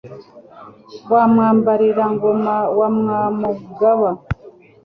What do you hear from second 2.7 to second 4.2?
wa Mwamugaba,